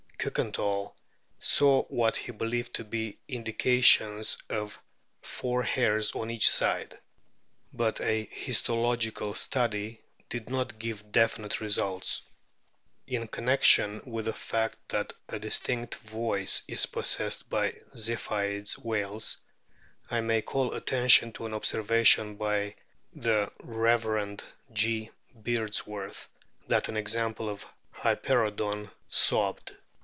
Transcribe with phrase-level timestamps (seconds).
[0.23, 0.93] Kiikenthal
[1.39, 4.79] saw what he believed to be indications of
[5.19, 6.99] four hairs on each side;
[7.73, 12.21] but a histolo gical study did not give definite results.
[13.07, 19.37] In connection with the fact that a distinct voice is possessed by Ziphioid whales,
[20.11, 22.75] I may call attention 228 A BOOK OF WHALES to an observation by
[23.11, 24.39] the Rev.
[24.71, 25.09] G.
[25.41, 26.29] Beardsworth*
[26.67, 27.65] that an example of
[27.95, 29.77] Hyperoodon "sobbed."